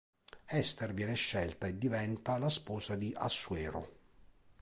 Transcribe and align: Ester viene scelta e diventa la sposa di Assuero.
Ester 0.47 0.95
viene 0.95 1.13
scelta 1.13 1.67
e 1.67 1.77
diventa 1.77 2.39
la 2.39 2.49
sposa 2.49 2.95
di 2.95 3.13
Assuero. 3.15 3.87